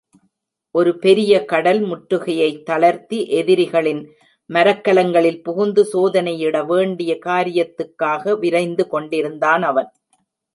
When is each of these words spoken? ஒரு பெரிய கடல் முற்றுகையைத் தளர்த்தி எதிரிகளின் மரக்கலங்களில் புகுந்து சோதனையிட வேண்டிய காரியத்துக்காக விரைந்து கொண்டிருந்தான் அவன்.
ஒரு 0.75 0.97
பெரிய 0.97 1.45
கடல் 1.45 1.81
முற்றுகையைத் 1.81 2.63
தளர்த்தி 2.63 3.27
எதிரிகளின் 3.27 4.01
மரக்கலங்களில் 4.49 5.43
புகுந்து 5.43 5.83
சோதனையிட 5.93 6.65
வேண்டிய 6.65 7.17
காரியத்துக்காக 7.25 8.39
விரைந்து 8.39 8.87
கொண்டிருந்தான் 8.87 9.63
அவன். 9.63 9.91